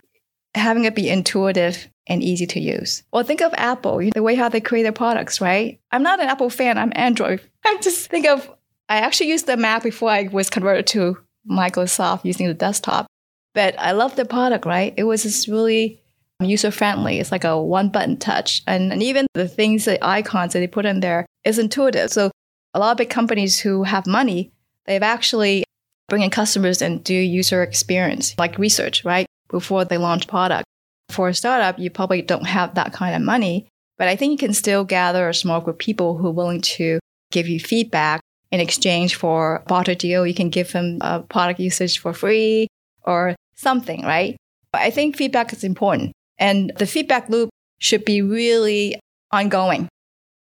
[0.55, 3.05] having it be intuitive and easy to use.
[3.11, 5.81] Well, think of Apple, the way how they create their products, right?
[5.91, 7.41] I'm not an Apple fan, I'm Android.
[7.65, 8.51] I just think of,
[8.91, 11.17] I actually used the Mac before I was converted to
[11.51, 13.07] Microsoft using the desktop.
[13.55, 14.93] But I love the product, right?
[14.99, 16.03] It was just really
[16.39, 17.19] user friendly.
[17.19, 18.63] It's like a one button touch.
[18.67, 22.11] And, and even the things, the icons that they put in there is intuitive.
[22.11, 22.31] So
[22.75, 24.53] a lot of big companies who have money,
[24.85, 25.65] they've actually
[26.11, 29.27] bring in customers and do user experience, like research, right?
[29.49, 30.67] Before they launch product.
[31.09, 34.47] For a startup, you probably don't have that kind of money, but I think you
[34.47, 37.01] can still gather a small group of people who are willing to
[37.33, 38.21] give you feedback
[38.51, 40.27] in exchange for a barter deal.
[40.27, 42.67] You can give them a product usage for free
[43.03, 44.37] or something, right?
[44.73, 46.13] But I think feedback is important.
[46.39, 49.01] And the feedback loop should be really
[49.33, 49.89] ongoing.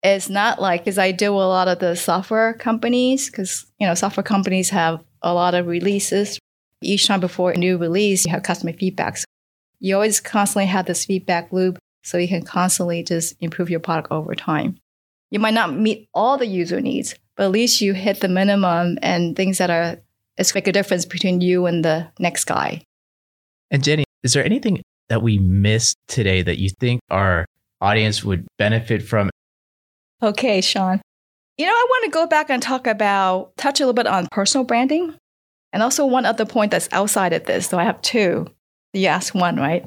[0.03, 3.87] It's not like, because I deal with a lot of the software companies, because, you
[3.87, 6.39] know, software companies have a lot of releases.
[6.83, 9.25] Each time before a new release, you have customer feedbacks.
[9.81, 14.11] You always constantly have this feedback loop so you can constantly just improve your product
[14.11, 14.79] over time.
[15.31, 18.99] You might not meet all the user needs, but at least you hit the minimum
[19.03, 19.99] and things that are,
[20.37, 22.83] it's make a difference between you and the next guy.
[23.71, 27.45] And Jenny, is there anything that we missed today that you think our
[27.81, 29.31] audience would benefit from?
[30.23, 31.01] Okay, Shawn.
[31.59, 34.29] You know, I want to go back and talk about, touch a little bit on
[34.31, 35.15] personal branding.
[35.73, 37.67] And also one other point that's outside of this.
[37.67, 38.47] So I have two.
[38.93, 39.85] You asked one, right?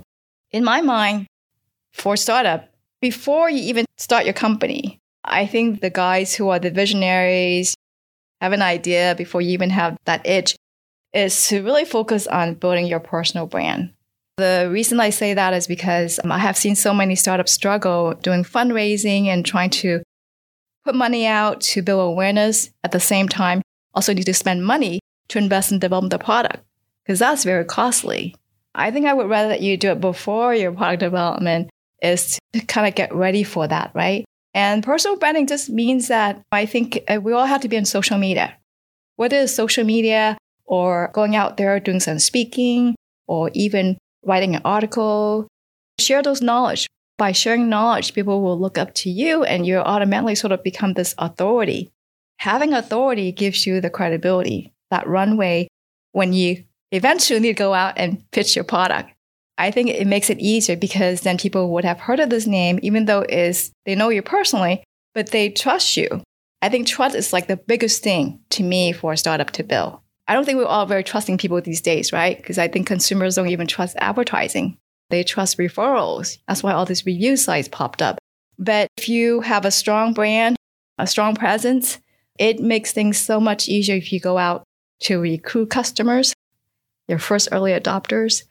[0.51, 1.27] In my mind,
[1.93, 2.69] for startup,
[3.01, 7.75] before you even start your company, I think the guys who are the visionaries
[8.41, 10.55] have an idea before you even have that itch
[11.13, 13.93] is to really focus on building your personal brand.
[14.37, 18.13] The reason I say that is because um, I have seen so many startups struggle
[18.13, 20.01] doing fundraising and trying to
[20.83, 23.61] put money out to build awareness at the same time.
[23.93, 26.63] Also need to spend money to invest in developing the product
[27.03, 28.35] because that's very costly.
[28.73, 31.69] I think I would rather that you do it before your product development
[32.01, 34.25] is to kind of get ready for that, right?
[34.53, 37.85] And personal branding just means that I think uh, we all have to be on
[37.85, 38.57] social media,
[39.15, 42.95] whether it's social media or going out there doing some speaking
[43.27, 45.47] or even writing an article.
[45.99, 46.87] Share those knowledge.
[47.21, 50.93] By sharing knowledge, people will look up to you and you automatically sort of become
[50.93, 51.91] this authority.
[52.39, 55.67] Having authority gives you the credibility, that runway
[56.13, 59.11] when you eventually go out and pitch your product.
[59.59, 62.79] I think it makes it easier because then people would have heard of this name,
[62.81, 66.23] even though is they know you personally, but they trust you.
[66.63, 69.99] I think trust is like the biggest thing to me for a startup to build.
[70.27, 72.35] I don't think we're all very trusting people these days, right?
[72.35, 74.79] Because I think consumers don't even trust advertising.
[75.11, 76.37] They trust referrals.
[76.47, 78.17] That's why all these review sites popped up.
[78.57, 80.55] But if you have a strong brand,
[80.97, 81.99] a strong presence,
[82.39, 84.63] it makes things so much easier if you go out
[85.01, 86.33] to recruit customers,
[87.09, 88.43] your first early adopters.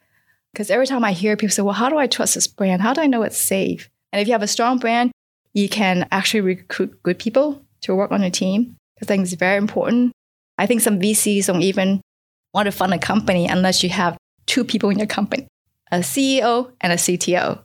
[0.52, 2.82] Because every time I hear people say, well, how do I trust this brand?
[2.82, 3.88] How do I know it's safe?
[4.12, 5.12] And if you have a strong brand,
[5.54, 8.76] you can actually recruit good people to work on your team.
[9.00, 10.12] I think it's very important.
[10.58, 12.02] I think some VCs don't even
[12.52, 15.46] want to fund a company unless you have two people in your company
[15.90, 17.62] a CEO and a CTO.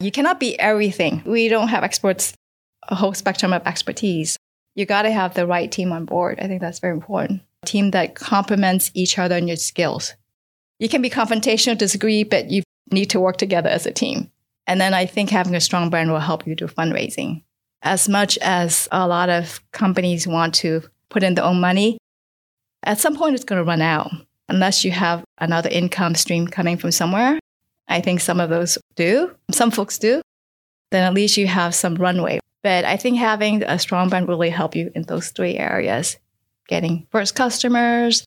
[0.00, 1.22] You cannot be everything.
[1.24, 2.34] We don't have experts,
[2.88, 4.36] a whole spectrum of expertise.
[4.74, 6.38] You got to have the right team on board.
[6.38, 7.42] I think that's very important.
[7.62, 10.14] A team that complements each other in your skills.
[10.78, 14.30] You can be confrontational, disagree, but you need to work together as a team.
[14.66, 17.42] And then I think having a strong brand will help you do fundraising.
[17.82, 21.98] As much as a lot of companies want to put in their own money,
[22.82, 24.10] at some point it's going to run out
[24.48, 27.38] unless you have another income stream coming from somewhere.
[27.88, 30.22] I think some of those do, some folks do.
[30.90, 32.40] Then at least you have some runway.
[32.62, 36.16] But I think having a strong brand really help you in those three areas
[36.68, 38.24] getting first customers,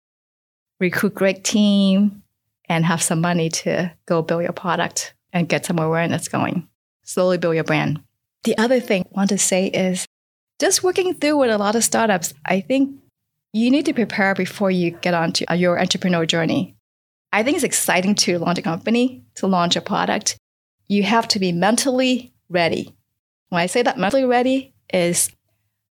[0.79, 2.23] recruit great team,
[2.69, 6.67] and have some money to go build your product and get some awareness going.
[7.03, 8.01] Slowly build your brand.
[8.43, 10.05] The other thing I want to say is
[10.59, 12.95] just working through with a lot of startups, I think
[13.53, 16.75] you need to prepare before you get onto uh, your entrepreneur journey.
[17.31, 20.37] I think it's exciting to launch a company, to launch a product.
[20.87, 22.95] You have to be mentally ready.
[23.49, 25.31] When I say that mentally ready is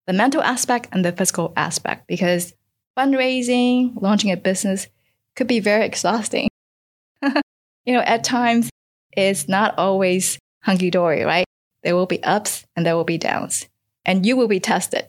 [0.06, 2.54] the mental aspect and the physical aspect because
[2.96, 4.88] fundraising, launching a business
[5.36, 6.48] could be very exhausting.
[7.22, 8.70] you know, at times
[9.12, 11.44] it's not always hunky dory, right?
[11.82, 13.68] There will be ups and there will be downs.
[14.04, 15.08] And you will be tested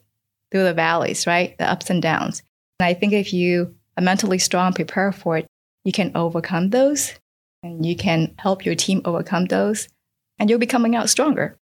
[0.52, 1.58] through the valleys, right?
[1.58, 2.41] The ups and downs.
[2.80, 5.47] And I think if you are mentally strong, prepare for it,
[5.84, 7.14] you can overcome those
[7.64, 9.88] and you can help your team overcome those
[10.38, 11.58] and you'll be coming out stronger.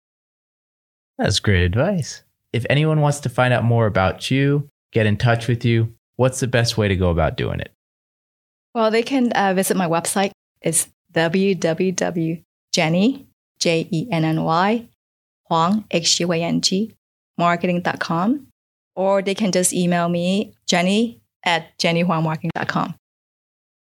[1.18, 2.22] That's great advice.
[2.52, 6.40] If anyone wants to find out more about you, get in touch with you, what's
[6.40, 7.72] the best way to go about doing it?
[8.74, 10.32] Well, they can uh, visit my website.
[10.60, 12.42] It's www.jenny,
[13.58, 14.88] J E N N Y,
[15.48, 16.94] Huang, H U A N G,
[17.36, 18.46] marketing.com.
[18.94, 22.94] Or they can just email me, Jenny at jennyhuangmarketing.com.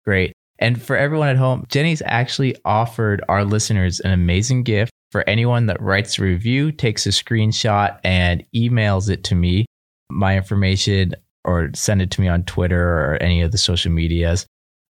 [0.05, 0.33] Great.
[0.59, 5.65] And for everyone at home, Jenny's actually offered our listeners an amazing gift for anyone
[5.67, 9.65] that writes a review, takes a screenshot, and emails it to me,
[10.09, 11.13] my information,
[11.45, 14.45] or send it to me on Twitter or any of the social medias.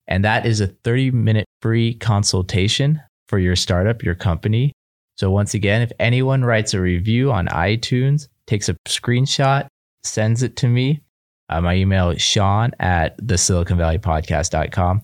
[0.07, 4.73] And that is a 30 minute free consultation for your startup, your company.
[5.17, 9.67] So, once again, if anyone writes a review on iTunes, takes a screenshot,
[10.05, 11.01] sends it to me,
[11.49, 15.03] uh, my email is shawn at the Silicon Valley podcast.com.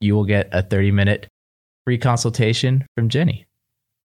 [0.00, 1.28] You will get a 30 minute
[1.84, 3.46] free consultation from Jenny.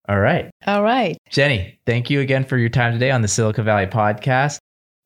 [0.09, 0.49] All right.
[0.65, 1.17] All right.
[1.29, 4.57] Jenny, thank you again for your time today on the Silicon Valley podcast.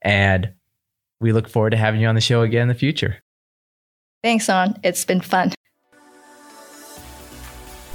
[0.01, 0.51] And
[1.19, 3.19] we look forward to having you on the show again in the future.
[4.23, 4.79] Thanks, Shawn.
[4.83, 5.53] It's been fun.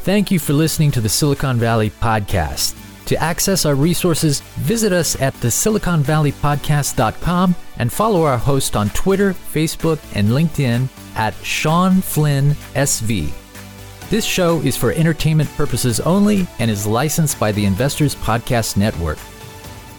[0.02, 2.74] Thank you for listening to the Silicon Valley podcast.
[3.06, 9.32] To access our resources, visit us at the siliconvalleypodcast.com and follow our host on Twitter,
[9.32, 13.30] Facebook, and LinkedIn at Shawn Flynn SV.
[14.10, 19.18] This show is for entertainment purposes only and is licensed by the Investors Podcast Network.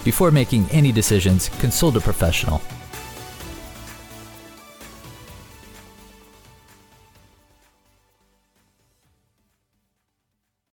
[0.04, 2.62] Before making any decisions, consult a professional.